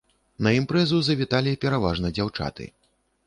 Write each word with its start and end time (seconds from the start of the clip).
На 0.45 0.53
імпрэзу 0.59 1.01
завіталі 1.09 1.53
пераважна 1.65 2.13
дзяўчаты. 2.19 2.69